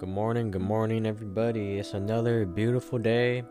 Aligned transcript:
Good 0.00 0.08
morning, 0.08 0.50
good 0.50 0.62
morning, 0.62 1.04
everybody. 1.04 1.78
It's 1.78 1.92
another 1.92 2.46
beautiful 2.46 2.98
day, 2.98 3.44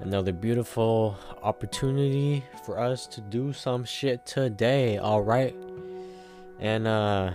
another 0.00 0.30
beautiful 0.30 1.16
opportunity 1.42 2.44
for 2.66 2.78
us 2.78 3.06
to 3.06 3.22
do 3.22 3.54
some 3.54 3.82
shit 3.82 4.26
today, 4.26 4.98
alright? 4.98 5.56
And, 6.60 6.86
uh, 6.86 7.32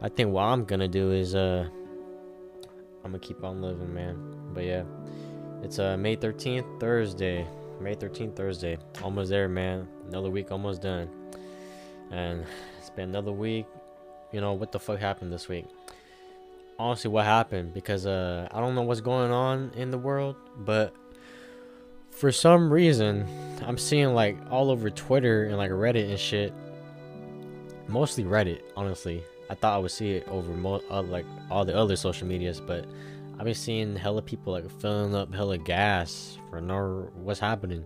I 0.00 0.08
think 0.08 0.32
what 0.32 0.42
I'm 0.42 0.64
gonna 0.66 0.86
do 0.86 1.10
is, 1.10 1.34
uh, 1.34 1.68
I'm 3.04 3.10
gonna 3.10 3.18
keep 3.18 3.42
on 3.42 3.60
living, 3.60 3.92
man. 3.92 4.52
But 4.54 4.62
yeah, 4.62 4.84
it's, 5.64 5.80
uh, 5.80 5.96
May 5.96 6.14
13th, 6.14 6.78
Thursday. 6.78 7.44
May 7.80 7.96
13th, 7.96 8.36
Thursday. 8.36 8.78
Almost 9.02 9.30
there, 9.30 9.48
man. 9.48 9.88
Another 10.06 10.30
week 10.30 10.52
almost 10.52 10.82
done. 10.82 11.08
And 12.12 12.44
it's 12.78 12.90
been 12.90 13.08
another 13.08 13.32
week. 13.32 13.66
You 14.30 14.40
know, 14.40 14.52
what 14.52 14.70
the 14.70 14.78
fuck 14.78 15.00
happened 15.00 15.32
this 15.32 15.48
week? 15.48 15.66
Honestly 16.78 17.10
what 17.10 17.24
happened 17.24 17.74
because 17.74 18.06
uh 18.06 18.48
I 18.50 18.60
don't 18.60 18.74
know 18.74 18.82
what's 18.82 19.00
going 19.00 19.30
on 19.30 19.72
in 19.74 19.90
the 19.90 19.98
world, 19.98 20.36
but 20.56 20.94
for 22.10 22.32
some 22.32 22.72
reason 22.72 23.26
I'm 23.66 23.78
seeing 23.78 24.14
like 24.14 24.36
all 24.50 24.70
over 24.70 24.90
Twitter 24.90 25.44
and 25.44 25.56
like 25.56 25.70
Reddit 25.70 26.08
and 26.08 26.18
shit. 26.18 26.52
Mostly 27.88 28.24
Reddit, 28.24 28.60
honestly. 28.76 29.24
I 29.50 29.54
thought 29.54 29.74
I 29.74 29.78
would 29.78 29.90
see 29.90 30.12
it 30.12 30.28
over 30.28 30.52
mo- 30.52 30.82
uh, 30.90 31.02
like 31.02 31.24
all 31.50 31.64
the 31.64 31.74
other 31.74 31.96
social 31.96 32.26
medias, 32.26 32.60
but 32.60 32.84
I've 33.38 33.44
been 33.44 33.54
seeing 33.54 33.96
hella 33.96 34.20
people 34.20 34.52
like 34.52 34.70
filling 34.80 35.14
up 35.14 35.32
hella 35.32 35.56
gas 35.56 36.38
for 36.50 36.60
no 36.60 37.10
what's 37.14 37.40
happening. 37.40 37.84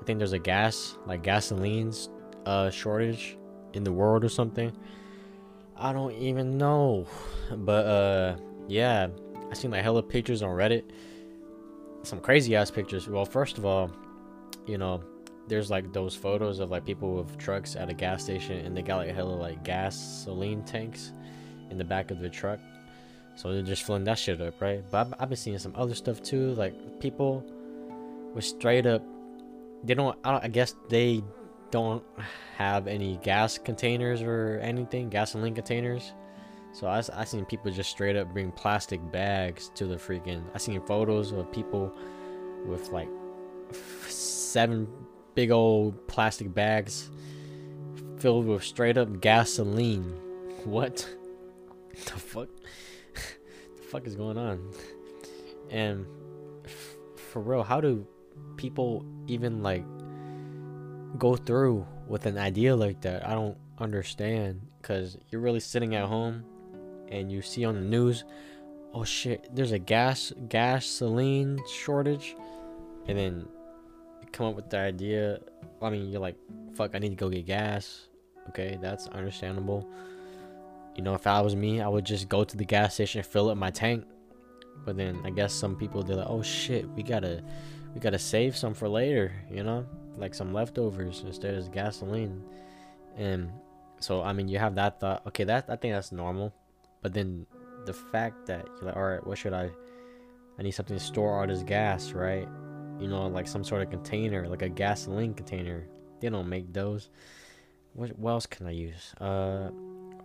I 0.00 0.04
think 0.04 0.18
there's 0.18 0.32
a 0.32 0.38
gas 0.38 0.96
like 1.06 1.22
gasoline's 1.22 2.08
uh 2.46 2.70
shortage 2.70 3.36
in 3.72 3.84
the 3.84 3.92
world 3.92 4.24
or 4.24 4.28
something. 4.28 4.72
I 5.80 5.92
don't 5.92 6.12
even 6.12 6.58
know. 6.58 7.06
But 7.50 7.86
uh 7.86 8.36
yeah, 8.68 9.08
I 9.50 9.54
seen 9.54 9.70
like 9.70 9.82
hella 9.82 10.02
pictures 10.02 10.42
on 10.42 10.50
Reddit. 10.50 10.84
Some 12.02 12.20
crazy 12.20 12.54
ass 12.54 12.70
pictures. 12.70 13.08
Well, 13.08 13.24
first 13.24 13.58
of 13.58 13.64
all, 13.64 13.90
you 14.66 14.78
know, 14.78 15.02
there's 15.48 15.70
like 15.70 15.92
those 15.92 16.14
photos 16.14 16.60
of 16.60 16.70
like 16.70 16.84
people 16.84 17.14
with 17.14 17.36
trucks 17.38 17.74
at 17.74 17.88
a 17.88 17.94
gas 17.94 18.22
station 18.22 18.64
and 18.64 18.76
they 18.76 18.82
got 18.82 18.98
like 18.98 19.14
hella 19.14 19.32
like 19.34 19.64
gasoline 19.64 20.62
tanks 20.62 21.12
in 21.70 21.78
the 21.78 21.84
back 21.84 22.10
of 22.10 22.20
the 22.20 22.28
truck. 22.28 22.60
So 23.36 23.52
they're 23.52 23.62
just 23.62 23.84
filling 23.84 24.04
that 24.04 24.18
shit 24.18 24.40
up, 24.40 24.60
right? 24.60 24.84
But 24.90 25.06
I've, 25.06 25.14
I've 25.18 25.28
been 25.30 25.36
seeing 25.36 25.58
some 25.58 25.74
other 25.74 25.94
stuff 25.94 26.22
too, 26.22 26.52
like 26.54 27.00
people 27.00 27.44
with 28.34 28.44
straight 28.44 28.86
up. 28.86 29.02
They 29.82 29.94
don't. 29.94 30.16
I, 30.24 30.40
I 30.42 30.48
guess 30.48 30.74
they 30.88 31.22
don't 31.70 32.04
have 32.56 32.86
any 32.86 33.18
gas 33.18 33.58
containers 33.58 34.22
or 34.22 34.58
anything, 34.62 35.08
gasoline 35.08 35.54
containers. 35.54 36.12
So 36.72 36.86
I, 36.86 37.02
I 37.14 37.24
seen 37.24 37.44
people 37.44 37.70
just 37.70 37.90
straight 37.90 38.16
up 38.16 38.32
bring 38.32 38.52
plastic 38.52 39.00
bags 39.10 39.70
to 39.74 39.86
the 39.86 39.96
freaking. 39.96 40.42
I 40.54 40.58
seen 40.58 40.80
photos 40.82 41.32
of 41.32 41.50
people 41.50 41.92
with 42.64 42.90
like 42.90 43.08
seven 44.08 44.88
big 45.34 45.50
old 45.50 46.06
plastic 46.06 46.52
bags 46.52 47.10
filled 48.18 48.46
with 48.46 48.62
straight 48.62 48.96
up 48.96 49.20
gasoline. 49.20 50.16
What 50.64 51.08
the 51.92 52.20
fuck? 52.20 52.48
the 53.14 53.82
fuck 53.82 54.06
is 54.06 54.14
going 54.14 54.36
on? 54.36 54.70
And 55.70 56.04
for 57.16 57.40
real, 57.40 57.62
how 57.62 57.80
do 57.80 58.06
people 58.58 59.06
even 59.26 59.62
like 59.62 59.86
go 61.18 61.36
through 61.36 61.86
with 62.06 62.26
an 62.26 62.38
idea 62.38 62.74
like 62.74 63.00
that. 63.02 63.26
I 63.26 63.34
don't 63.34 63.56
understand 63.78 64.60
because 64.80 65.18
you're 65.30 65.40
really 65.40 65.60
sitting 65.60 65.94
at 65.94 66.06
home 66.06 66.44
and 67.08 67.30
you 67.30 67.42
see 67.42 67.64
on 67.64 67.74
the 67.74 67.80
news, 67.80 68.24
oh 68.94 69.04
shit, 69.04 69.48
there's 69.54 69.72
a 69.72 69.78
gas 69.78 70.32
gasoline 70.48 71.60
shortage, 71.68 72.36
and 73.06 73.18
then 73.18 73.48
come 74.32 74.46
up 74.46 74.54
with 74.54 74.70
the 74.70 74.78
idea. 74.78 75.40
I 75.82 75.90
mean, 75.90 76.10
you're 76.10 76.20
like, 76.20 76.36
fuck, 76.74 76.94
I 76.94 76.98
need 76.98 77.10
to 77.10 77.16
go 77.16 77.28
get 77.28 77.46
gas. 77.46 78.08
Okay, 78.48 78.78
that's 78.80 79.06
understandable. 79.08 79.88
You 80.96 81.02
know, 81.02 81.14
if 81.14 81.26
I 81.26 81.40
was 81.40 81.56
me, 81.56 81.80
I 81.80 81.88
would 81.88 82.04
just 82.04 82.28
go 82.28 82.44
to 82.44 82.56
the 82.56 82.64
gas 82.64 82.94
station, 82.94 83.20
and 83.20 83.26
fill 83.26 83.50
up 83.50 83.56
my 83.56 83.70
tank. 83.70 84.04
But 84.84 84.96
then 84.96 85.20
I 85.24 85.30
guess 85.30 85.52
some 85.52 85.76
people 85.76 86.02
they're 86.02 86.16
like, 86.16 86.26
oh 86.28 86.42
shit, 86.42 86.88
we 86.90 87.02
gotta, 87.02 87.42
we 87.94 88.00
gotta 88.00 88.18
save 88.18 88.56
some 88.56 88.74
for 88.74 88.88
later. 88.88 89.32
You 89.50 89.62
know, 89.62 89.86
like 90.16 90.34
some 90.34 90.52
leftovers 90.52 91.22
instead 91.24 91.54
of 91.54 91.72
gasoline. 91.72 92.42
And 93.16 93.50
so 93.98 94.22
I 94.22 94.32
mean 94.32 94.48
you 94.48 94.58
have 94.58 94.74
that 94.76 95.00
thought, 95.00 95.26
okay, 95.28 95.44
that 95.44 95.66
I 95.68 95.76
think 95.76 95.94
that's 95.94 96.12
normal. 96.12 96.54
But 97.02 97.12
then 97.14 97.46
the 97.86 97.94
fact 97.94 98.46
that 98.46 98.66
you're 98.66 98.86
like, 98.86 98.96
alright, 98.96 99.26
what 99.26 99.38
should 99.38 99.52
I 99.52 99.70
I 100.58 100.62
need 100.62 100.72
something 100.72 100.96
to 100.96 101.02
store 101.02 101.40
all 101.40 101.46
this 101.46 101.62
gas, 101.62 102.12
right? 102.12 102.46
You 102.98 103.08
know, 103.08 103.26
like 103.28 103.48
some 103.48 103.64
sort 103.64 103.82
of 103.82 103.90
container, 103.90 104.46
like 104.46 104.62
a 104.62 104.68
gasoline 104.68 105.32
container. 105.34 105.86
They 106.20 106.28
don't 106.28 106.48
make 106.48 106.72
those. 106.72 107.08
What, 107.94 108.16
what 108.18 108.32
else 108.32 108.46
can 108.46 108.66
I 108.66 108.72
use? 108.72 109.14
Uh 109.20 109.70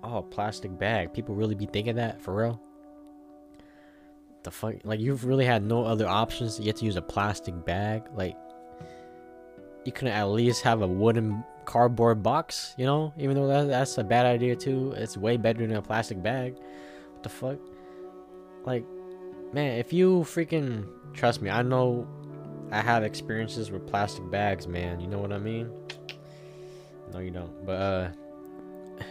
oh, 0.04 0.22
plastic 0.24 0.78
bag. 0.78 1.14
People 1.14 1.36
really 1.36 1.56
be 1.56 1.66
thinking 1.66 1.96
that 1.96 2.22
for 2.22 2.36
real? 2.36 2.62
The 4.46 4.52
fuck 4.52 4.76
like 4.84 5.00
you've 5.00 5.26
really 5.26 5.44
had 5.44 5.64
no 5.64 5.84
other 5.84 6.08
options. 6.08 6.60
You 6.60 6.68
have 6.68 6.76
to 6.76 6.86
use 6.86 6.98
a 6.98 7.02
plastic 7.02 7.66
bag. 7.66 8.04
Like 8.16 8.38
you 9.86 9.92
can 9.92 10.08
at 10.08 10.26
least 10.26 10.62
have 10.62 10.84
a 10.84 10.88
wooden 10.88 11.44
cardboard 11.66 12.22
box, 12.22 12.76
you 12.78 12.86
know? 12.86 13.12
Even 13.18 13.36
though 13.36 13.48
that, 13.48 13.68
that's 13.68 13.98
a 13.98 14.04
bad 14.04 14.28
idea 14.28 14.56
too. 14.56 14.94
It's 14.98 15.18
way 15.18 15.38
better 15.38 15.66
than 15.66 15.76
a 15.76 15.82
plastic 15.82 16.22
bag. 16.22 16.54
What 17.14 17.24
the 17.24 17.30
fuck? 17.30 17.58
Like, 18.66 18.86
man, 19.52 19.80
if 19.80 19.92
you 19.92 20.20
freaking 20.20 20.88
trust 21.14 21.42
me, 21.42 21.50
I 21.50 21.64
know 21.64 22.08
I 22.72 22.82
have 22.82 23.04
experiences 23.04 23.72
with 23.72 23.88
plastic 23.88 24.30
bags, 24.30 24.68
man. 24.68 25.00
You 25.00 25.08
know 25.08 25.18
what 25.18 25.34
I 25.34 25.40
mean? 25.40 25.72
No, 27.12 27.20
you 27.20 27.32
don't. 27.32 27.66
But 27.66 27.82
uh 27.82 28.10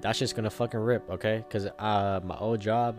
that's 0.00 0.18
just 0.18 0.34
gonna 0.36 0.48
fucking 0.48 0.80
rip, 0.80 1.10
okay? 1.10 1.44
Cause 1.50 1.66
uh 1.66 2.20
my 2.24 2.38
old 2.38 2.60
job 2.60 2.96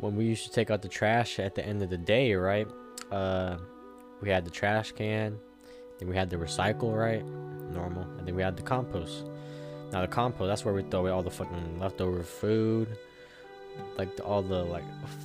when 0.00 0.16
we 0.16 0.24
used 0.24 0.44
to 0.44 0.50
take 0.50 0.70
out 0.70 0.82
the 0.82 0.88
trash 0.88 1.38
at 1.38 1.54
the 1.54 1.64
end 1.64 1.82
of 1.82 1.90
the 1.90 1.98
day, 1.98 2.34
right? 2.34 2.66
Uh 3.10 3.58
we 4.20 4.28
had 4.28 4.44
the 4.44 4.50
trash 4.50 4.92
can 4.92 5.38
then 6.00 6.08
we 6.08 6.16
had 6.16 6.30
the 6.30 6.36
recycle, 6.36 6.96
right? 6.96 7.24
Normal. 7.72 8.04
And 8.18 8.26
then 8.26 8.34
we 8.34 8.42
had 8.42 8.56
the 8.56 8.62
compost. 8.62 9.26
Now 9.92 10.00
the 10.00 10.08
compost, 10.08 10.48
that's 10.48 10.64
where 10.64 10.72
we 10.72 10.82
throw 10.82 11.00
away 11.00 11.10
all 11.10 11.22
the 11.22 11.30
fucking 11.30 11.78
leftover 11.78 12.22
food. 12.22 12.88
Like 13.98 14.16
the, 14.16 14.24
all 14.24 14.42
the 14.42 14.64
like 14.64 14.84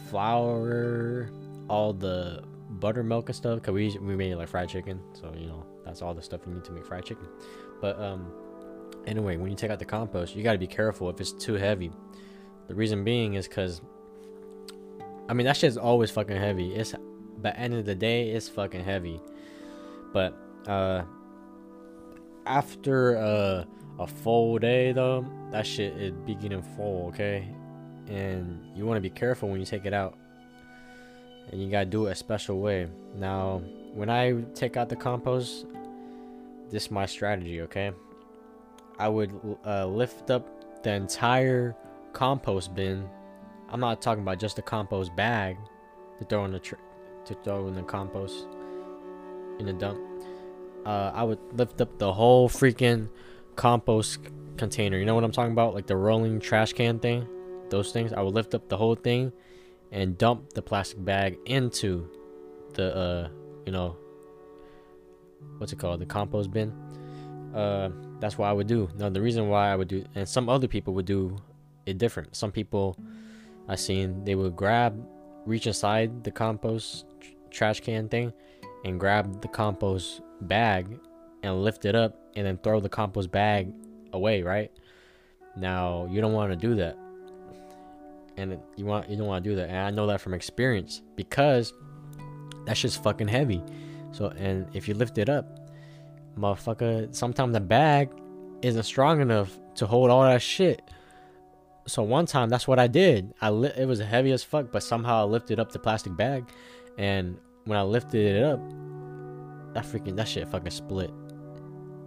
flour, 0.10 1.30
all 1.70 1.94
the 1.94 2.44
buttermilk 2.72 3.30
and 3.30 3.36
stuff. 3.36 3.62
Cause 3.64 3.74
we 3.74 3.98
we 4.00 4.16
made 4.16 4.36
like 4.36 4.50
fried 4.50 4.70
chicken, 4.70 5.00
so 5.14 5.34
you 5.38 5.48
know 5.48 5.66
that's 5.84 6.02
all 6.02 6.14
the 6.14 6.22
stuff 6.22 6.42
you 6.46 6.54
need 6.54 6.64
to 6.66 6.72
make 6.72 6.86
fried 6.86 7.06
chicken. 7.06 7.26
But 7.82 8.00
um, 8.00 8.32
anyway, 9.08 9.38
when 9.38 9.50
you 9.50 9.58
take 9.58 9.72
out 9.72 9.80
the 9.80 9.86
compost, 9.86 10.36
you 10.36 10.44
gotta 10.44 10.58
be 10.58 10.68
careful 10.68 11.10
if 11.10 11.20
it's 11.22 11.32
too 11.32 11.54
heavy. 11.54 11.92
The 12.68 12.76
reason 12.76 13.04
being 13.04 13.34
is 13.36 13.48
cause 13.48 13.82
I 15.28 15.34
mean 15.34 15.46
that 15.46 15.58
shit's 15.58 15.78
always 15.78 16.12
fucking 16.12 16.38
heavy. 16.38 16.74
It's 16.74 16.94
but 17.38 17.58
end 17.58 17.74
of 17.74 17.86
the 17.86 17.96
day, 17.96 18.30
it's 18.30 18.48
fucking 18.50 18.84
heavy. 18.84 19.22
But 20.14 20.38
uh, 20.68 21.04
after 22.46 23.18
uh, 23.18 23.66
a 24.00 24.08
full 24.08 24.58
day 24.60 24.92
though, 24.92 25.26
that 25.52 25.66
shit 25.66 25.94
is 25.98 26.12
beginning 26.26 26.62
full, 26.76 27.08
okay? 27.08 27.48
And 28.08 28.66
you 28.76 28.86
want 28.86 28.98
to 28.98 29.02
be 29.02 29.10
careful 29.10 29.50
when 29.50 29.60
you 29.60 29.66
take 29.66 29.86
it 29.86 29.94
out. 29.94 30.18
And 31.52 31.62
you 31.62 31.70
gotta 31.70 31.86
do 31.86 32.08
it 32.08 32.12
a 32.12 32.16
special 32.16 32.60
way. 32.60 32.88
Now, 33.16 33.62
when 33.94 34.10
I 34.10 34.42
take 34.54 34.78
out 34.78 34.90
the 34.90 34.96
compost, 34.96 35.66
this 36.70 36.86
is 36.86 36.92
my 36.92 37.06
strategy, 37.06 37.62
okay? 37.62 37.92
I 38.98 39.08
would 39.08 39.32
uh, 39.66 39.86
lift 39.86 40.30
up 40.32 40.84
the 40.84 40.92
entire 40.92 41.76
compost 42.14 42.74
bin. 42.74 43.08
I'm 43.70 43.80
not 43.80 44.02
talking 44.02 44.24
about 44.24 44.40
just 44.40 44.56
the 44.56 44.62
compost 44.62 45.16
bag 45.16 45.58
to 46.20 46.26
throw 46.26 46.46
in 46.46 46.52
the 46.52 46.60
to 46.60 47.34
throw 47.44 47.68
in 47.68 47.76
the 47.76 47.84
compost 47.84 48.48
in 49.60 49.66
the 49.66 49.74
dump 49.74 50.00
uh, 50.86 51.12
I 51.14 51.24
would 51.24 51.40
lift 51.58 51.82
up 51.82 51.98
the 51.98 52.14
whole 52.14 52.48
freaking 52.48 53.10
compost 53.56 54.20
container. 54.58 54.98
You 54.98 55.06
know 55.06 55.16
what 55.16 55.24
I'm 55.24 55.32
talking 55.32 55.52
about? 55.52 55.74
Like 55.74 55.88
the 55.88 55.98
rolling 55.98 56.40
trash 56.40 56.74
can 56.74 57.00
thing. 57.00 57.28
Those 57.70 57.92
things. 57.92 58.14
I 58.14 58.22
would 58.22 58.36
lift 58.36 58.54
up 58.54 58.70
the 58.70 58.78
whole 58.78 58.96
thing 58.96 59.34
and 59.92 60.18
dump 60.18 60.54
the 60.54 60.62
plastic 60.62 61.04
bag 61.04 61.40
into 61.46 62.08
the 62.74 62.96
uh, 62.96 63.30
you 63.66 63.72
know, 63.72 63.98
what's 65.58 65.74
it 65.74 65.80
called? 65.80 66.00
The 66.00 66.06
compost 66.06 66.52
bin. 66.52 66.72
Uh, 67.54 67.90
that's 68.20 68.38
what 68.38 68.48
I 68.48 68.54
would 68.54 68.68
do. 68.68 68.90
Now 68.98 69.10
the 69.10 69.22
reason 69.22 69.50
why 69.50 69.72
I 69.72 69.76
would 69.76 69.88
do, 69.88 70.06
and 70.14 70.30
some 70.30 70.50
other 70.50 70.68
people 70.68 70.94
would 70.94 71.06
do 71.06 71.38
it 71.86 71.98
different. 71.98 72.36
Some 72.36 72.52
people 72.52 72.96
I 73.68 73.76
seen 73.76 74.24
they 74.24 74.36
would 74.36 74.56
grab, 74.56 75.04
reach 75.46 75.68
inside 75.68 76.24
the 76.24 76.32
compost 76.32 77.06
trash 77.50 77.80
can 77.80 78.10
thing, 78.10 78.34
and 78.84 79.00
grab 79.00 79.42
the 79.42 79.48
compost 79.48 80.22
bag 80.42 81.00
and 81.44 81.64
lift 81.64 81.86
it 81.86 81.96
up 81.96 82.20
and 82.36 82.46
then 82.46 82.58
throw 82.58 82.80
the 82.80 82.90
compost 82.90 83.32
bag 83.32 83.72
away, 84.14 84.44
right? 84.44 84.72
Now, 85.56 86.08
you 86.12 86.22
don't 86.22 86.34
want 86.34 86.52
to 86.52 86.58
do 86.58 86.76
that. 86.76 86.98
and 88.38 88.60
you 88.76 88.86
want 88.86 89.10
you 89.10 89.16
don't 89.16 89.28
want 89.28 89.44
to 89.44 89.50
do 89.50 89.56
that. 89.56 89.70
And 89.70 89.78
I 89.78 89.90
know 89.92 90.08
that 90.08 90.20
from 90.20 90.34
experience 90.34 91.02
because 91.16 91.74
that 92.66 92.76
shit's 92.76 92.98
fucking 92.98 93.30
heavy. 93.30 93.64
So 94.12 94.28
and 94.38 94.68
if 94.74 94.88
you 94.88 94.94
lift 94.94 95.18
it 95.18 95.30
up, 95.30 95.70
motherfucker, 96.38 97.16
sometimes 97.16 97.54
the 97.54 97.62
bag 97.62 98.10
isn't 98.62 98.84
strong 98.84 99.22
enough 99.22 99.58
to 99.76 99.86
hold 99.86 100.10
all 100.10 100.24
that 100.24 100.42
shit. 100.42 100.82
So 101.88 102.02
one 102.02 102.26
time, 102.26 102.50
that's 102.50 102.68
what 102.68 102.80
I 102.80 102.88
did. 102.88 103.34
I 103.42 103.52
li- 103.52 103.72
it 103.78 103.88
was 103.88 104.00
heavy 104.00 104.32
as 104.32 104.44
fuck, 104.44 104.72
but 104.72 104.82
somehow 104.82 105.22
I 105.22 105.24
lifted 105.24 105.60
up 105.60 105.72
the 105.72 105.80
plastic 105.80 106.16
bag, 106.18 106.46
and 106.98 107.38
when 107.66 107.78
I 107.78 107.84
lifted 107.84 108.36
it 108.36 108.44
up, 108.44 108.60
that 109.74 109.84
freaking 109.84 110.16
that 110.16 110.28
shit 110.28 110.48
fucking 110.48 110.72
split. 110.72 111.12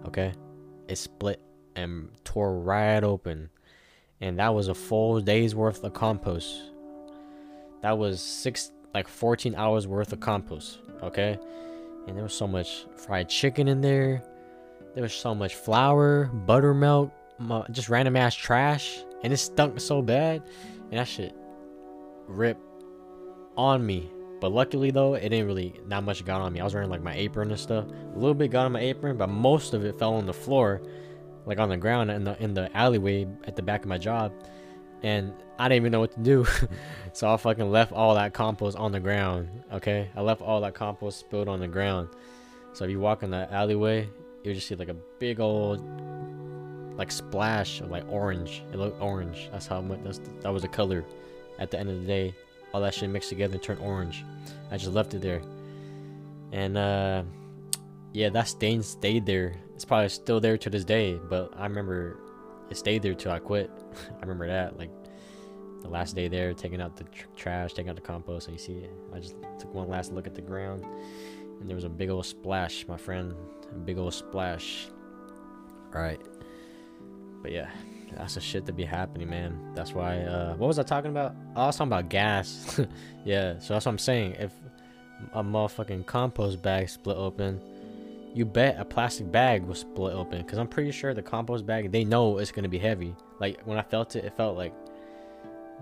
Okay, 0.06 0.32
it 0.88 0.96
split 0.96 1.40
and 1.76 2.08
tore 2.24 2.58
right 2.58 3.04
open, 3.04 3.50
and 4.20 4.38
that 4.40 4.52
was 4.52 4.66
a 4.68 4.74
full 4.74 5.20
day's 5.20 5.54
worth 5.54 5.84
of 5.84 5.92
compost. 5.92 6.60
That 7.82 7.98
was 7.98 8.20
six 8.20 8.72
like 8.94 9.06
14 9.06 9.54
hours 9.54 9.86
worth 9.86 10.12
of 10.12 10.18
compost. 10.18 10.80
Okay, 11.04 11.38
and 12.08 12.16
there 12.16 12.24
was 12.24 12.34
so 12.34 12.48
much 12.48 12.86
fried 12.96 13.28
chicken 13.28 13.68
in 13.68 13.80
there. 13.80 14.24
There 14.94 15.02
was 15.02 15.12
so 15.12 15.36
much 15.36 15.54
flour, 15.54 16.24
buttermilk, 16.24 17.12
just 17.70 17.88
random 17.88 18.16
ass 18.16 18.34
trash, 18.34 18.98
and 19.22 19.32
it 19.32 19.36
stunk 19.38 19.80
so 19.80 20.02
bad, 20.02 20.42
and 20.90 20.98
that 20.98 21.08
shit 21.08 21.34
ripped 22.26 22.60
on 23.56 23.84
me. 23.84 24.10
But 24.40 24.52
luckily 24.52 24.90
though, 24.90 25.14
it 25.14 25.28
didn't 25.28 25.46
really 25.46 25.74
not 25.86 26.04
much 26.04 26.24
got 26.24 26.40
on 26.40 26.52
me. 26.52 26.60
I 26.60 26.64
was 26.64 26.74
wearing 26.74 26.90
like 26.90 27.02
my 27.02 27.14
apron 27.14 27.50
and 27.50 27.58
stuff. 27.58 27.86
A 27.86 28.18
little 28.18 28.34
bit 28.34 28.50
got 28.50 28.66
on 28.66 28.72
my 28.72 28.80
apron, 28.80 29.16
but 29.16 29.28
most 29.28 29.74
of 29.74 29.84
it 29.84 29.98
fell 29.98 30.14
on 30.14 30.26
the 30.26 30.32
floor, 30.32 30.80
like 31.44 31.58
on 31.58 31.68
the 31.68 31.76
ground 31.76 32.10
in 32.10 32.24
the 32.24 32.40
in 32.42 32.54
the 32.54 32.74
alleyway 32.76 33.26
at 33.44 33.56
the 33.56 33.62
back 33.62 33.82
of 33.82 33.88
my 33.88 33.98
job. 33.98 34.32
And 35.02 35.32
I 35.58 35.68
didn't 35.68 35.82
even 35.82 35.92
know 35.92 36.00
what 36.00 36.12
to 36.12 36.20
do. 36.20 36.46
so 37.12 37.32
I 37.32 37.36
fucking 37.36 37.70
left 37.70 37.92
all 37.92 38.14
that 38.14 38.34
compost 38.34 38.76
on 38.76 38.92
the 38.92 39.00
ground. 39.00 39.48
Okay? 39.72 40.08
I 40.16 40.20
left 40.20 40.40
all 40.40 40.60
that 40.60 40.74
compost 40.74 41.20
spilled 41.20 41.48
on 41.48 41.60
the 41.60 41.68
ground. 41.68 42.08
So 42.72 42.84
if 42.84 42.90
you 42.90 43.00
walk 43.00 43.22
in 43.22 43.30
the 43.30 43.52
alleyway, 43.52 44.08
you 44.42 44.54
just 44.54 44.66
see 44.66 44.74
like 44.74 44.88
a 44.88 44.96
big 45.18 45.40
old 45.40 45.80
like 46.98 47.10
splash 47.10 47.80
of 47.80 47.90
like 47.90 48.04
orange. 48.10 48.62
It 48.72 48.76
looked 48.76 49.00
orange. 49.00 49.48
That's 49.50 49.66
how 49.66 49.80
much 49.80 50.00
that's 50.04 50.20
that 50.40 50.52
was 50.52 50.62
the 50.62 50.68
color 50.68 51.04
at 51.58 51.70
the 51.70 51.78
end 51.78 51.88
of 51.88 52.00
the 52.00 52.06
day 52.06 52.34
all 52.72 52.80
that 52.80 52.94
shit 52.94 53.08
mixed 53.08 53.28
together 53.28 53.54
and 53.54 53.62
turned 53.62 53.80
orange. 53.80 54.24
I 54.70 54.76
just 54.76 54.92
left 54.92 55.14
it 55.14 55.22
there. 55.22 55.40
And 56.52 56.76
uh 56.76 57.22
yeah, 58.12 58.30
that 58.30 58.48
stain 58.48 58.82
stayed 58.82 59.26
there. 59.26 59.54
It's 59.74 59.84
probably 59.84 60.08
still 60.08 60.40
there 60.40 60.58
to 60.58 60.70
this 60.70 60.84
day, 60.84 61.18
but 61.28 61.52
I 61.56 61.64
remember 61.64 62.18
it 62.70 62.76
stayed 62.76 63.02
there 63.02 63.14
till 63.14 63.32
I 63.32 63.38
quit. 63.38 63.70
I 64.10 64.20
remember 64.20 64.46
that 64.48 64.78
like 64.78 64.90
the 65.82 65.88
last 65.88 66.16
day 66.16 66.28
there, 66.28 66.52
taking 66.54 66.80
out 66.80 66.96
the 66.96 67.04
tr 67.04 67.26
trash, 67.36 67.72
taking 67.72 67.90
out 67.90 67.96
the 67.96 68.02
compost. 68.02 68.48
And 68.48 68.58
you 68.58 68.62
see, 68.62 68.86
I 69.14 69.20
just 69.20 69.36
took 69.58 69.72
one 69.72 69.88
last 69.88 70.12
look 70.12 70.26
at 70.26 70.34
the 70.34 70.42
ground, 70.42 70.84
and 71.60 71.68
there 71.68 71.76
was 71.76 71.84
a 71.84 71.88
big 71.88 72.10
old 72.10 72.26
splash, 72.26 72.86
my 72.88 72.96
friend. 72.96 73.34
A 73.70 73.74
big 73.74 73.98
old 73.98 74.14
splash. 74.14 74.88
All 75.94 76.02
right, 76.02 76.20
but 77.42 77.52
yeah, 77.52 77.68
that's 78.16 78.34
the 78.34 78.40
shit 78.40 78.66
to 78.66 78.72
be 78.72 78.84
happening, 78.84 79.28
man. 79.28 79.72
That's 79.74 79.92
why. 79.92 80.18
Uh, 80.20 80.54
what 80.56 80.66
was 80.66 80.78
I 80.78 80.82
talking 80.82 81.10
about? 81.10 81.34
Oh, 81.56 81.62
I 81.62 81.66
was 81.66 81.76
talking 81.76 81.92
about 81.92 82.08
gas. 82.08 82.80
yeah, 83.24 83.58
so 83.58 83.74
that's 83.74 83.86
what 83.86 83.92
I'm 83.92 83.98
saying. 83.98 84.32
If 84.38 84.52
a 85.32 85.42
motherfucking 85.42 86.06
compost 86.06 86.62
bag 86.62 86.88
split 86.88 87.16
open, 87.16 87.60
you 88.34 88.44
bet 88.44 88.78
a 88.78 88.84
plastic 88.84 89.30
bag 89.30 89.64
will 89.64 89.74
split 89.74 90.14
open. 90.14 90.42
Cause 90.44 90.58
I'm 90.58 90.68
pretty 90.68 90.92
sure 90.92 91.14
the 91.14 91.22
compost 91.22 91.66
bag 91.66 91.90
they 91.90 92.04
know 92.04 92.38
it's 92.38 92.52
gonna 92.52 92.68
be 92.68 92.78
heavy. 92.78 93.14
Like 93.40 93.60
when 93.64 93.78
I 93.78 93.82
felt 93.82 94.16
it, 94.16 94.24
it 94.24 94.36
felt 94.36 94.56
like 94.56 94.74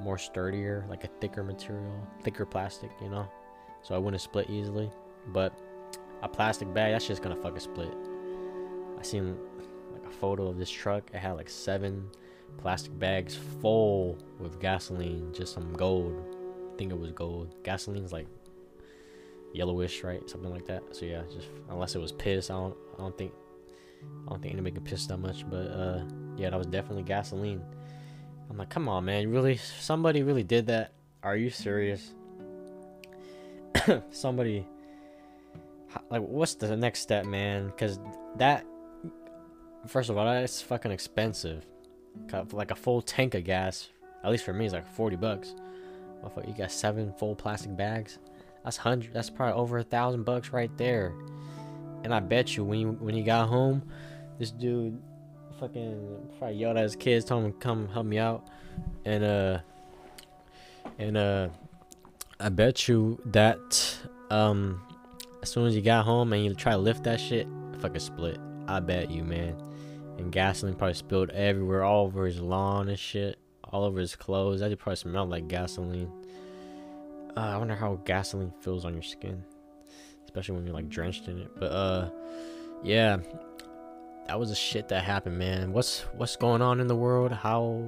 more 0.01 0.19
sturdier, 0.19 0.85
like 0.89 1.05
a 1.05 1.09
thicker 1.21 1.43
material, 1.43 1.95
thicker 2.23 2.47
plastic, 2.47 2.91
you 3.01 3.09
know. 3.09 3.29
So 3.83 3.95
I 3.95 3.99
wouldn't 3.99 4.23
split 4.23 4.51
easily. 4.51 4.91
But 5.29 5.53
a 6.23 6.29
plastic 6.29 6.73
bag, 6.73 6.93
that's 6.93 7.07
just 7.07 7.23
gonna 7.23 7.37
fucking 7.37 7.61
split. 7.61 7.93
I 8.99 9.03
seen 9.03 9.37
a 10.07 10.11
photo 10.11 10.49
of 10.49 10.59
this 10.59 10.71
truck. 10.71 11.11
It 11.13 11.19
had 11.19 11.33
like 11.33 11.49
seven 11.49 12.09
plastic 12.59 12.99
bags 12.99 13.37
full 13.61 14.19
with 14.39 14.61
gasoline, 14.61 15.33
just 15.33 15.55
some 15.55 15.73
gold. 15.75 16.15
I 16.73 16.77
think 16.79 16.93
it 16.93 16.99
was 16.99 17.13
gold. 17.13 17.55
Gasoline's 17.63 18.13
like 18.13 18.27
yellowish, 19.53 20.03
right? 20.03 20.29
Something 20.29 20.51
like 20.51 20.67
that. 20.67 20.83
So 20.93 21.07
yeah, 21.07 21.23
just 21.33 21.49
unless 21.71 21.95
it 21.95 22.01
was 22.01 22.13
piss, 22.13 22.51
I 22.51 22.55
don't, 22.55 22.77
I 22.95 23.03
don't 23.03 23.17
think, 23.17 23.33
I 24.27 24.31
don't 24.31 24.43
think 24.43 24.55
anybody 24.55 24.75
could 24.75 24.85
piss 24.85 25.07
that 25.07 25.19
much. 25.19 25.49
But 25.49 25.67
uh, 25.69 26.03
yeah, 26.37 26.51
that 26.51 26.59
was 26.59 26.67
definitely 26.67 27.05
gasoline. 27.05 27.63
I'm 28.51 28.59
like, 28.59 28.71
come 28.71 28.89
on, 28.89 29.05
man, 29.05 29.31
really? 29.31 29.57
Somebody 29.57 30.23
really 30.23 30.45
did 30.45 30.67
that? 30.67 30.93
Are 31.23 31.37
you 31.37 31.51
serious? 31.51 32.15
Somebody, 34.11 34.65
like, 36.11 36.23
what's 36.23 36.55
the 36.55 36.77
next 36.77 37.01
step, 37.01 37.27
man? 37.27 37.67
Because 37.67 37.99
that 38.37 38.65
First 39.87 40.11
of 40.11 40.17
all, 40.17 40.25
that's 40.25 40.63
fucking 40.63 40.91
expensive. 40.91 41.65
Like 42.53 42.71
a 42.71 42.75
full 42.75 43.03
tank 43.03 43.35
of 43.35 43.45
gas, 43.45 43.89
at 44.25 44.31
least 44.31 44.45
for 44.45 44.53
me, 44.53 44.67
is 44.67 44.73
like 44.73 44.87
40 44.95 45.17
bucks. 45.17 45.55
You 46.47 46.55
got 46.55 46.73
seven 46.73 47.13
full 47.19 47.35
plastic 47.35 47.77
bags. 47.77 48.19
That's 48.65 48.77
hundred. 48.77 49.13
That's 49.13 49.31
probably 49.31 49.55
over 49.55 49.79
a 49.79 49.83
thousand 49.83 50.25
bucks 50.25 50.51
right 50.51 50.77
there. 50.77 51.15
And 52.03 52.13
I 52.13 52.21
bet 52.21 52.57
you 52.57 52.65
when 52.65 52.81
you 52.81 52.93
when 53.01 53.15
you 53.15 53.23
got 53.23 53.49
home, 53.49 53.83
this 54.39 54.51
dude 54.51 55.01
fucking 55.61 56.31
probably 56.39 56.57
yelled 56.57 56.77
at 56.77 56.83
his 56.83 56.97
kids, 56.97 57.25
told 57.25 57.45
him 57.45 57.53
to 57.53 57.59
come 57.59 57.89
help 57.89 58.07
me 58.07 58.19
out, 58.19 58.49
and 59.05 59.25
uh, 59.25 59.59
and 60.99 61.17
uh, 61.17 61.49
I 62.41 62.49
bet 62.49 62.89
you 62.89 63.21
that 63.27 63.97
um, 64.31 64.83
as 65.43 65.51
soon 65.51 65.67
as 65.67 65.77
you 65.77 65.83
got 65.83 66.05
home 66.05 66.33
and 66.33 66.45
you 66.45 66.55
try 66.55 66.73
to 66.73 66.79
lift 66.79 67.05
that 67.05 67.21
shit, 67.21 67.47
fucking 67.79 68.01
split. 68.01 68.39
I 68.69 68.81
bet 68.81 69.11
you, 69.11 69.23
man 69.23 69.63
and 70.19 70.33
gasoline 70.33 70.75
probably 70.75 70.95
spilled 70.95 71.31
everywhere, 71.31 71.85
all 71.85 72.07
over 72.07 72.27
his 72.27 72.41
lawn 72.41 72.89
and 72.89 72.99
shit, 72.99 73.39
all 73.65 73.85
over 73.85 74.01
his 74.01 74.17
clothes. 74.17 74.61
That 74.61 74.77
probably 74.79 74.97
smelled 74.97 75.31
like 75.31 75.49
gasoline. 75.49 76.11
Uh, 77.37 77.41
I 77.41 77.57
wonder 77.59 77.75
how 77.75 78.01
gasoline 78.05 78.53
feels 78.61 78.85
on 78.85 78.95
your 78.95 79.03
skin, 79.03 79.43
especially 80.25 80.57
when 80.57 80.67
you're 80.67 80.75
like 80.75 80.89
drenched 80.89 81.29
in 81.29 81.39
it. 81.39 81.51
But 81.59 81.67
uh, 81.67 82.11
yeah, 82.83 83.19
that 84.27 84.39
was 84.39 84.49
the 84.49 84.55
shit 84.55 84.89
that 84.89 85.05
happened, 85.05 85.39
man. 85.39 85.73
What's 85.73 86.01
what's 86.15 86.37
going 86.37 86.63
on 86.63 86.81
in 86.81 86.87
the 86.87 86.97
world? 86.97 87.33
How 87.33 87.85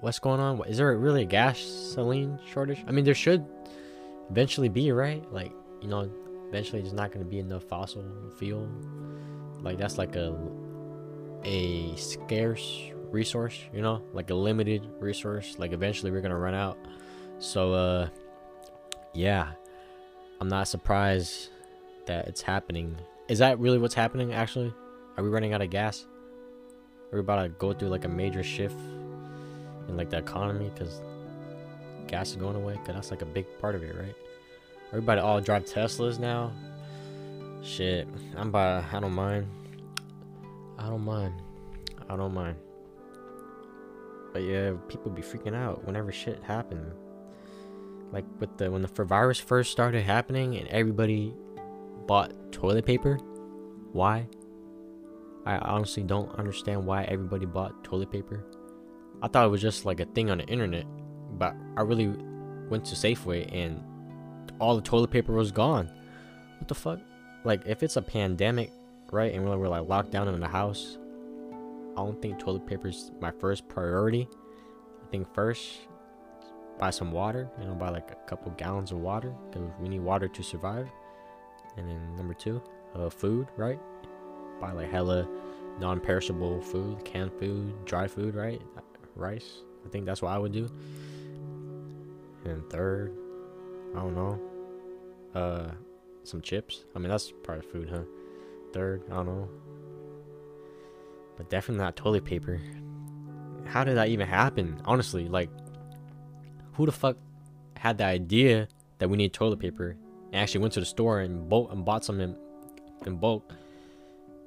what's 0.00 0.18
going 0.18 0.40
on? 0.40 0.66
Is 0.66 0.78
there 0.78 0.96
really 0.96 1.22
a 1.22 1.26
gasoline 1.26 2.38
shortage? 2.50 2.84
I 2.86 2.92
mean, 2.92 3.04
there 3.04 3.14
should 3.14 3.46
eventually 4.30 4.68
be, 4.68 4.90
right? 4.90 5.24
Like 5.32 5.52
you 5.80 5.88
know, 5.88 6.10
eventually 6.48 6.82
there's 6.82 6.92
not 6.92 7.12
going 7.12 7.24
to 7.24 7.30
be 7.30 7.38
enough 7.38 7.64
fossil 7.64 8.04
fuel. 8.36 8.68
Like 9.60 9.78
that's 9.78 9.96
like 9.96 10.16
a 10.16 10.36
a 11.44 11.94
scarce 11.96 12.90
resource, 13.10 13.58
you 13.72 13.82
know, 13.82 14.02
like 14.12 14.30
a 14.30 14.34
limited 14.34 14.86
resource. 14.98 15.56
Like 15.58 15.72
eventually 15.72 16.10
we're 16.10 16.20
gonna 16.20 16.38
run 16.38 16.54
out. 16.54 16.78
So 17.38 17.72
uh 17.72 18.08
yeah. 19.12 19.52
I'm 20.40 20.48
not 20.48 20.66
surprised 20.66 21.50
that 22.06 22.26
it's 22.26 22.42
happening. 22.42 22.96
Is 23.28 23.38
that 23.38 23.58
really 23.58 23.78
what's 23.78 23.94
happening 23.94 24.32
actually? 24.32 24.74
Are 25.16 25.22
we 25.22 25.30
running 25.30 25.52
out 25.52 25.62
of 25.62 25.70
gas? 25.70 26.06
Are 27.12 27.16
we 27.16 27.20
about 27.20 27.42
to 27.42 27.48
go 27.50 27.72
through 27.72 27.88
like 27.88 28.04
a 28.04 28.08
major 28.08 28.42
shift 28.42 28.78
in 29.88 29.96
like 29.96 30.10
the 30.10 30.18
economy 30.18 30.70
because 30.74 31.00
gas 32.08 32.30
is 32.30 32.36
going 32.36 32.56
away? 32.56 32.74
Cause 32.84 32.94
that's 32.94 33.10
like 33.10 33.22
a 33.22 33.26
big 33.26 33.46
part 33.60 33.74
of 33.74 33.82
it, 33.82 33.94
right? 33.94 34.14
Everybody 34.88 35.20
all 35.20 35.40
drive 35.40 35.64
Teslas 35.64 36.18
now. 36.18 36.52
Shit, 37.62 38.08
I'm 38.36 38.50
by. 38.50 38.84
I 38.92 39.00
don't 39.00 39.12
mind. 39.12 39.46
I 40.78 40.88
don't 40.88 41.04
mind. 41.04 41.34
I 42.08 42.16
don't 42.16 42.34
mind. 42.34 42.56
But 44.32 44.42
yeah, 44.42 44.72
people 44.88 45.10
be 45.10 45.22
freaking 45.22 45.54
out 45.54 45.84
whenever 45.84 46.10
shit 46.10 46.42
happened. 46.42 46.92
Like 48.12 48.24
with 48.40 48.56
the 48.58 48.70
when 48.70 48.82
the 48.82 48.88
virus 49.04 49.38
first 49.38 49.72
started 49.72 50.02
happening 50.02 50.56
and 50.56 50.68
everybody 50.68 51.34
bought 52.06 52.32
toilet 52.52 52.86
paper. 52.86 53.18
Why? 53.92 54.26
I 55.44 55.58
honestly 55.58 56.02
don't 56.02 56.34
understand 56.38 56.86
why 56.86 57.04
everybody 57.04 57.46
bought 57.46 57.84
toilet 57.84 58.10
paper. 58.10 58.44
I 59.22 59.28
thought 59.28 59.46
it 59.46 59.50
was 59.50 59.60
just 59.60 59.84
like 59.84 60.00
a 60.00 60.04
thing 60.06 60.30
on 60.30 60.38
the 60.38 60.46
internet, 60.46 60.84
but 61.32 61.54
I 61.76 61.82
really 61.82 62.08
went 62.68 62.84
to 62.86 62.94
Safeway 62.94 63.52
and 63.52 63.82
all 64.58 64.76
the 64.76 64.82
toilet 64.82 65.10
paper 65.10 65.32
was 65.32 65.52
gone. 65.52 65.90
What 66.58 66.68
the 66.68 66.74
fuck? 66.74 67.00
Like 67.44 67.62
if 67.66 67.82
it's 67.82 67.96
a 67.96 68.02
pandemic 68.02 68.72
right? 69.12 69.32
And 69.32 69.44
we're, 69.44 69.56
we're 69.56 69.68
like 69.68 69.88
locked 69.88 70.10
down 70.10 70.26
in 70.26 70.40
the 70.40 70.48
house. 70.48 70.98
I 71.92 71.96
don't 71.96 72.20
think 72.20 72.40
toilet 72.40 72.66
paper 72.66 72.88
is 72.88 73.12
my 73.20 73.30
first 73.30 73.68
priority. 73.68 74.28
I 75.04 75.10
think 75.10 75.32
first, 75.32 75.82
buy 76.78 76.90
some 76.90 77.12
water. 77.12 77.48
You 77.60 77.66
know, 77.66 77.74
buy 77.74 77.90
like 77.90 78.10
a 78.10 78.28
couple 78.28 78.50
gallons 78.52 78.90
of 78.90 78.98
water 78.98 79.32
because 79.50 79.68
we 79.78 79.88
need 79.88 80.00
water 80.00 80.26
to 80.26 80.42
survive. 80.42 80.88
And 81.76 81.88
then 81.88 82.16
number 82.16 82.34
two, 82.34 82.60
uh, 82.94 83.10
food, 83.10 83.46
right? 83.56 83.78
Buy 84.60 84.72
like 84.72 84.90
hella 84.90 85.28
non-perishable 85.78 86.60
food, 86.62 87.04
canned 87.04 87.32
food, 87.38 87.84
dry 87.84 88.06
food, 88.06 88.34
right? 88.34 88.60
Rice. 89.14 89.62
I 89.86 89.88
think 89.90 90.06
that's 90.06 90.22
what 90.22 90.32
I 90.32 90.38
would 90.38 90.52
do. 90.52 90.68
And 92.44 92.68
third, 92.70 93.12
I 93.94 94.00
don't 94.00 94.14
know. 94.14 94.40
Uh, 95.34 95.70
some 96.24 96.40
chips. 96.40 96.84
I 96.94 96.98
mean, 96.98 97.08
that's 97.08 97.32
of 97.46 97.64
food, 97.66 97.90
huh? 97.90 98.02
Third, 98.72 99.02
I 99.10 99.16
don't 99.16 99.26
know. 99.26 99.48
But 101.36 101.50
definitely 101.50 101.82
not 101.84 101.96
toilet 101.96 102.24
paper. 102.24 102.60
How 103.66 103.84
did 103.84 103.96
that 103.96 104.08
even 104.08 104.26
happen? 104.26 104.80
Honestly, 104.84 105.28
like, 105.28 105.50
who 106.72 106.86
the 106.86 106.92
fuck 106.92 107.16
had 107.76 107.98
the 107.98 108.04
idea 108.04 108.68
that 108.98 109.08
we 109.08 109.16
need 109.16 109.32
toilet 109.32 109.58
paper 109.58 109.96
and 110.32 110.36
actually 110.36 110.60
went 110.60 110.72
to 110.74 110.80
the 110.80 110.86
store 110.86 111.20
and, 111.20 111.48
bulk, 111.48 111.72
and 111.72 111.84
bought 111.84 112.04
some 112.04 112.20
in, 112.20 112.36
in 113.06 113.16
bulk? 113.16 113.52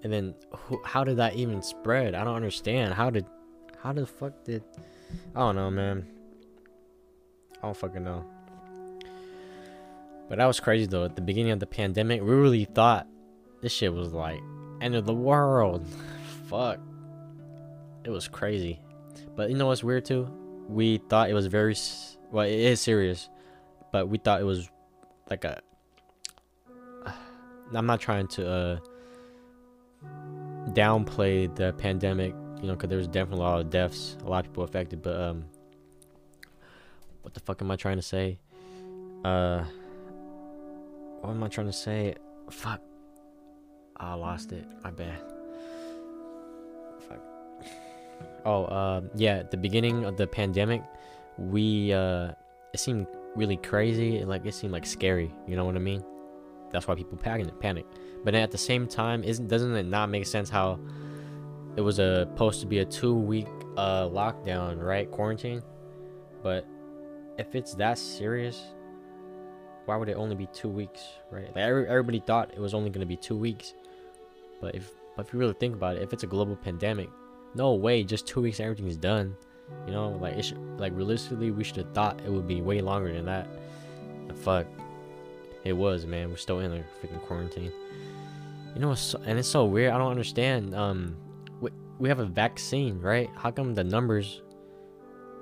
And 0.03 0.13
then, 0.13 0.35
how 0.83 1.03
did 1.03 1.17
that 1.17 1.35
even 1.35 1.61
spread? 1.61 2.13
I 2.13 2.23
don't 2.23 2.35
understand. 2.35 2.93
How 2.93 3.09
did, 3.09 3.25
how 3.81 3.93
the 3.93 4.05
fuck 4.05 4.43
did, 4.43 4.63
I 5.35 5.39
don't 5.39 5.55
know, 5.55 5.71
man. 5.71 6.07
I 7.57 7.67
don't 7.67 7.77
fucking 7.77 8.03
know. 8.03 8.23
But 10.29 10.39
that 10.39 10.45
was 10.45 10.59
crazy 10.59 10.85
though. 10.87 11.05
At 11.05 11.15
the 11.15 11.21
beginning 11.21 11.51
of 11.51 11.59
the 11.59 11.67
pandemic, 11.67 12.21
we 12.21 12.29
really 12.29 12.65
thought 12.65 13.07
this 13.65 13.73
shit 13.73 13.91
was 13.91 14.13
like 14.13 14.39
end 14.79 14.93
of 14.93 15.07
the 15.07 15.13
world. 15.13 15.83
Fuck. 16.47 16.79
It 18.03 18.11
was 18.11 18.27
crazy. 18.27 18.79
But 19.35 19.49
you 19.49 19.57
know 19.57 19.65
what's 19.65 19.83
weird 19.83 20.05
too? 20.05 20.27
We 20.69 20.97
thought 21.09 21.31
it 21.31 21.33
was 21.33 21.47
very 21.47 21.75
well. 22.29 22.45
It 22.45 22.59
is 22.59 22.79
serious, 22.79 23.27
but 23.91 24.07
we 24.07 24.19
thought 24.19 24.39
it 24.39 24.43
was 24.43 24.69
like 25.31 25.45
a. 25.45 25.59
I'm 27.73 27.87
not 27.87 27.99
trying 27.99 28.27
to 28.27 28.47
uh, 28.47 28.79
downplay 30.69 31.53
the 31.55 31.73
pandemic, 31.73 32.35
you 32.61 32.67
know, 32.67 32.75
because 32.75 32.89
there 32.89 32.99
was 32.99 33.07
definitely 33.07 33.43
a 33.45 33.47
lot 33.47 33.61
of 33.61 33.71
deaths, 33.71 34.15
a 34.23 34.29
lot 34.29 34.45
of 34.45 34.51
people 34.51 34.63
affected. 34.63 35.01
But 35.01 35.19
um, 35.19 35.45
what 37.23 37.33
the 37.33 37.39
fuck 37.39 37.63
am 37.63 37.71
I 37.71 37.77
trying 37.77 37.97
to 37.97 38.03
say? 38.03 38.37
Uh, 39.23 39.63
what 41.21 41.31
am 41.31 41.43
I 41.43 41.47
trying 41.47 41.65
to 41.65 41.73
say? 41.73 42.13
Fuck. 42.51 42.79
I 43.97 44.13
lost 44.13 44.51
it. 44.51 44.65
My 44.83 44.91
bad. 44.91 45.19
Fuck. 47.07 47.19
Oh, 48.45 48.65
uh, 48.65 49.01
yeah. 49.15 49.37
At 49.37 49.51
the 49.51 49.57
beginning 49.57 50.05
of 50.05 50.17
the 50.17 50.27
pandemic, 50.27 50.83
we 51.37 51.93
uh, 51.93 52.31
it 52.73 52.79
seemed 52.79 53.07
really 53.35 53.57
crazy. 53.57 54.23
Like 54.23 54.45
it 54.45 54.53
seemed 54.53 54.73
like 54.73 54.85
scary. 54.85 55.31
You 55.47 55.55
know 55.55 55.65
what 55.65 55.75
I 55.75 55.79
mean? 55.79 56.03
That's 56.71 56.87
why 56.87 56.95
people 56.95 57.17
panic. 57.17 57.59
Panic. 57.59 57.85
But 58.23 58.35
at 58.35 58.51
the 58.51 58.57
same 58.57 58.87
time, 58.87 59.23
isn't 59.23 59.47
doesn't 59.47 59.75
it 59.75 59.85
not 59.85 60.09
make 60.09 60.25
sense 60.25 60.49
how 60.49 60.79
it 61.75 61.81
was 61.81 61.99
a, 61.99 62.27
supposed 62.31 62.61
to 62.61 62.67
be 62.67 62.79
a 62.79 62.85
two 62.85 63.15
week 63.15 63.47
uh 63.77 64.07
lockdown, 64.09 64.81
right? 64.81 65.09
Quarantine. 65.09 65.61
But 66.43 66.65
if 67.37 67.55
it's 67.55 67.73
that 67.75 67.97
serious, 67.97 68.61
why 69.85 69.95
would 69.95 70.09
it 70.09 70.13
only 70.13 70.35
be 70.35 70.47
two 70.47 70.69
weeks, 70.69 71.01
right? 71.31 71.47
Like 71.47 71.63
every, 71.63 71.87
everybody 71.87 72.19
thought 72.19 72.51
it 72.53 72.59
was 72.59 72.73
only 72.73 72.89
going 72.89 73.01
to 73.01 73.07
be 73.07 73.17
two 73.17 73.37
weeks, 73.37 73.73
but 74.61 74.75
if 74.75 74.91
but 75.15 75.27
if 75.27 75.33
you 75.33 75.39
really 75.39 75.53
think 75.53 75.75
about 75.75 75.95
it, 75.95 76.03
if 76.03 76.13
it's 76.13 76.23
a 76.23 76.27
global 76.27 76.55
pandemic, 76.55 77.09
no 77.55 77.73
way, 77.73 78.03
just 78.03 78.27
two 78.27 78.41
weeks, 78.41 78.59
everything's 78.59 78.97
done. 78.97 79.35
You 79.87 79.93
know, 79.93 80.09
like 80.21 80.35
it 80.35 80.43
should, 80.43 80.59
like 80.79 80.93
realistically, 80.95 81.51
we 81.51 81.63
should 81.63 81.77
have 81.77 81.93
thought 81.93 82.19
it 82.25 82.29
would 82.29 82.47
be 82.47 82.61
way 82.61 82.81
longer 82.81 83.11
than 83.13 83.25
that. 83.25 83.47
And 84.27 84.37
fuck, 84.37 84.67
it 85.63 85.73
was, 85.73 86.05
man. 86.05 86.29
We're 86.29 86.37
still 86.37 86.59
in 86.59 86.71
a 86.71 86.83
freaking 87.01 87.21
quarantine. 87.21 87.71
You 88.75 88.81
know, 88.81 88.95
and 89.25 89.39
it's 89.39 89.47
so 89.47 89.65
weird. 89.65 89.93
I 89.93 89.97
don't 89.97 90.11
understand. 90.11 90.75
Um, 90.75 91.15
we, 91.61 91.71
we 91.97 92.09
have 92.09 92.19
a 92.19 92.25
vaccine, 92.25 92.99
right? 92.99 93.29
How 93.35 93.51
come 93.51 93.73
the 93.73 93.83
numbers? 93.83 94.41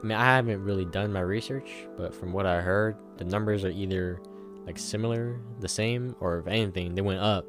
I 0.02 0.06
mean, 0.06 0.18
I 0.18 0.36
haven't 0.36 0.64
really 0.64 0.86
done 0.86 1.12
my 1.12 1.22
research, 1.22 1.88
but 1.98 2.14
from 2.14 2.32
what 2.32 2.46
I 2.46 2.62
heard, 2.62 2.96
the 3.18 3.26
numbers 3.26 3.66
are 3.66 3.72
either 3.72 4.22
like 4.66 4.78
similar, 4.78 5.40
the 5.60 5.68
same, 5.68 6.16
or 6.20 6.40
if 6.40 6.48
anything, 6.48 6.94
they 6.94 7.02
went 7.02 7.20
up. 7.20 7.46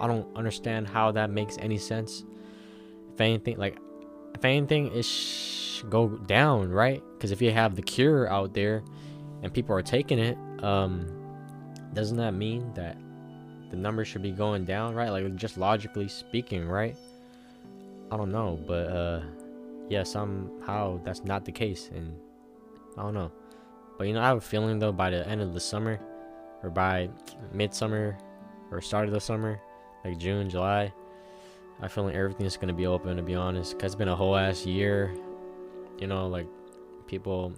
I 0.00 0.06
don't 0.06 0.26
understand 0.36 0.88
how 0.88 1.12
that 1.12 1.30
makes 1.30 1.56
any 1.58 1.78
sense. 1.78 2.24
If 3.12 3.20
anything, 3.20 3.58
like, 3.58 3.78
if 4.34 4.44
anything, 4.44 4.90
it 4.94 5.06
go 5.88 6.08
down, 6.08 6.70
right? 6.70 7.02
Because 7.14 7.30
if 7.30 7.40
you 7.40 7.50
have 7.50 7.76
the 7.76 7.82
cure 7.82 8.28
out 8.28 8.54
there 8.54 8.82
and 9.42 9.52
people 9.52 9.74
are 9.74 9.82
taking 9.82 10.18
it, 10.18 10.36
um, 10.62 11.06
doesn't 11.92 12.16
that 12.16 12.34
mean 12.34 12.72
that 12.74 12.96
the 13.70 13.76
numbers 13.76 14.08
should 14.08 14.22
be 14.22 14.32
going 14.32 14.64
down, 14.64 14.94
right? 14.94 15.10
Like, 15.10 15.34
just 15.36 15.56
logically 15.56 16.08
speaking, 16.08 16.66
right? 16.66 16.96
I 18.10 18.16
don't 18.16 18.32
know, 18.32 18.58
but 18.66 18.88
uh, 18.88 19.22
yeah, 19.88 20.02
somehow 20.02 21.00
that's 21.04 21.24
not 21.24 21.44
the 21.44 21.52
case, 21.52 21.90
and 21.94 22.16
I 22.96 23.02
don't 23.02 23.14
know. 23.14 23.32
But 23.98 24.06
you 24.08 24.14
know, 24.14 24.20
I 24.20 24.26
have 24.26 24.38
a 24.38 24.40
feeling 24.40 24.78
though 24.78 24.92
by 24.92 25.10
the 25.10 25.26
end 25.28 25.40
of 25.40 25.54
the 25.54 25.60
summer, 25.60 25.98
or 26.62 26.70
by 26.70 27.08
midsummer 27.52 28.16
or 28.70 28.80
start 28.80 29.06
of 29.06 29.12
the 29.12 29.20
summer, 29.20 29.60
like 30.04 30.18
June, 30.18 30.48
July. 30.50 30.92
I 31.80 31.88
feel 31.88 32.04
like 32.04 32.14
everything's 32.14 32.56
gonna 32.56 32.72
be 32.72 32.86
open 32.86 33.16
to 33.16 33.22
be 33.22 33.34
honest, 33.34 33.72
cause 33.74 33.86
it's 33.86 33.94
been 33.94 34.08
a 34.08 34.16
whole 34.16 34.36
ass 34.36 34.64
year. 34.64 35.14
You 35.98 36.06
know, 36.06 36.28
like 36.28 36.46
people, 37.06 37.52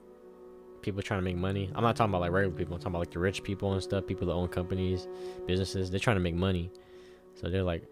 people 0.83 1.03
trying 1.03 1.21
to 1.21 1.25
make 1.25 1.37
money. 1.37 1.71
I'm 1.75 1.83
not 1.83 1.97
talking 1.97 2.11
about 2.11 2.21
like 2.21 2.33
regular 2.33 2.57
people. 2.57 2.75
I'm 2.75 2.81
talking 2.81 2.93
about 2.93 3.01
like 3.01 3.11
the 3.11 3.19
rich 3.19 3.43
people 3.43 3.73
and 3.73 3.83
stuff. 3.83 4.07
People 4.07 4.27
that 4.29 4.33
own 4.33 4.49
companies, 4.49 5.07
businesses. 5.47 5.91
They're 5.91 6.01
trying 6.01 6.17
to 6.17 6.23
make 6.23 6.35
money, 6.35 6.71
so 7.35 7.49
they're 7.49 7.63
like, 7.63 7.85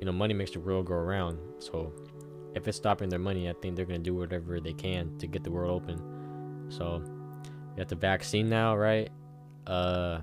you 0.00 0.06
know, 0.06 0.12
money 0.12 0.34
makes 0.34 0.50
the 0.50 0.60
world 0.60 0.86
go 0.86 0.94
around. 0.94 1.38
So 1.58 1.92
if 2.54 2.66
it's 2.66 2.76
stopping 2.76 3.08
their 3.08 3.18
money, 3.18 3.48
I 3.48 3.54
think 3.54 3.76
they're 3.76 3.84
gonna 3.84 3.98
do 3.98 4.14
whatever 4.14 4.60
they 4.60 4.72
can 4.72 5.16
to 5.18 5.26
get 5.26 5.44
the 5.44 5.50
world 5.50 5.82
open. 5.82 6.66
So 6.68 7.02
you 7.04 7.76
got 7.76 7.88
the 7.88 7.96
vaccine 7.96 8.48
now, 8.48 8.76
right? 8.76 9.10
Uh, 9.66 10.20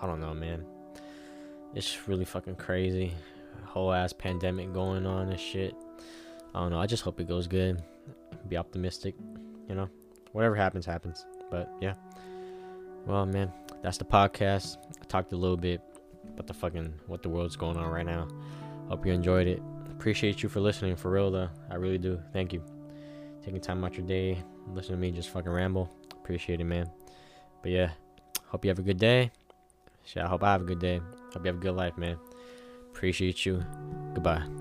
I 0.00 0.06
don't 0.06 0.20
know, 0.20 0.34
man. 0.34 0.64
It's 1.74 2.08
really 2.08 2.24
fucking 2.24 2.56
crazy. 2.56 3.12
Whole 3.64 3.92
ass 3.92 4.12
pandemic 4.12 4.72
going 4.72 5.06
on 5.06 5.28
and 5.28 5.38
shit. 5.38 5.74
I 6.54 6.60
don't 6.60 6.70
know. 6.70 6.80
I 6.80 6.86
just 6.86 7.02
hope 7.02 7.20
it 7.20 7.28
goes 7.28 7.46
good. 7.46 7.82
Be 8.48 8.56
optimistic, 8.56 9.14
you 9.68 9.74
know. 9.74 9.88
Whatever 10.32 10.56
happens, 10.56 10.86
happens. 10.86 11.24
But 11.50 11.70
yeah. 11.80 11.94
Well, 13.06 13.26
man, 13.26 13.52
that's 13.82 13.98
the 13.98 14.04
podcast. 14.04 14.78
I 15.00 15.04
talked 15.04 15.32
a 15.32 15.36
little 15.36 15.56
bit 15.56 15.80
about 16.26 16.46
the 16.46 16.54
fucking 16.54 16.92
what 17.06 17.22
the 17.22 17.28
world's 17.28 17.56
going 17.56 17.76
on 17.76 17.90
right 17.90 18.06
now. 18.06 18.28
Hope 18.88 19.06
you 19.06 19.12
enjoyed 19.12 19.46
it. 19.46 19.62
Appreciate 19.90 20.42
you 20.42 20.48
for 20.48 20.60
listening, 20.60 20.96
for 20.96 21.10
real 21.10 21.30
though. 21.30 21.48
I 21.70 21.74
really 21.76 21.98
do. 21.98 22.20
Thank 22.32 22.52
you. 22.52 22.62
Taking 23.44 23.60
time 23.60 23.84
out 23.84 23.96
your 23.96 24.06
day, 24.06 24.42
listen 24.74 24.92
to 24.92 25.00
me 25.00 25.10
just 25.10 25.30
fucking 25.30 25.50
ramble. 25.50 25.90
Appreciate 26.12 26.60
it, 26.60 26.64
man. 26.64 26.90
But 27.62 27.72
yeah, 27.72 27.90
hope 28.46 28.64
you 28.64 28.70
have 28.70 28.78
a 28.78 28.82
good 28.82 28.98
day. 28.98 29.30
Shit, 30.04 30.22
I 30.22 30.26
hope 30.26 30.42
I 30.42 30.52
have 30.52 30.62
a 30.62 30.64
good 30.64 30.80
day. 30.80 31.00
Hope 31.32 31.44
you 31.44 31.48
have 31.48 31.56
a 31.56 31.60
good 31.60 31.74
life, 31.74 31.96
man. 31.96 32.18
Appreciate 32.92 33.46
you. 33.46 33.64
Goodbye. 34.14 34.59